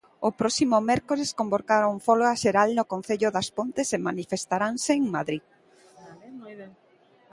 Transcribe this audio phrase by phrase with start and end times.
[0.27, 5.43] O próximo mércores convocaron folga xeral no concello das Pontes e manifestaranse en Madrid.